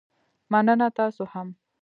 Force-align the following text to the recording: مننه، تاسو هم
مننه، 0.51 0.87
تاسو 0.97 1.23
هم 1.33 1.47